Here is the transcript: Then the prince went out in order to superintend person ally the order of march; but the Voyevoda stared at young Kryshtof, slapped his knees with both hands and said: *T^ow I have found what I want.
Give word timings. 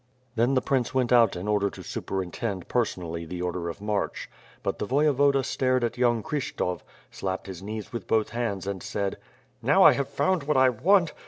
Then 0.33 0.55
the 0.55 0.63
prince 0.63 0.95
went 0.95 1.13
out 1.13 1.35
in 1.35 1.47
order 1.47 1.69
to 1.69 1.83
superintend 1.83 2.67
person 2.67 3.03
ally 3.03 3.25
the 3.25 3.43
order 3.43 3.69
of 3.69 3.79
march; 3.81 4.31
but 4.63 4.79
the 4.79 4.87
Voyevoda 4.87 5.43
stared 5.45 5.83
at 5.83 5.95
young 5.95 6.23
Kryshtof, 6.23 6.81
slapped 7.11 7.45
his 7.45 7.61
knees 7.61 7.93
with 7.93 8.07
both 8.07 8.29
hands 8.29 8.65
and 8.65 8.81
said: 8.81 9.17
*T^ow 9.63 9.83
I 9.83 9.93
have 9.93 10.09
found 10.09 10.41
what 10.45 10.57
I 10.57 10.69
want. 10.69 11.13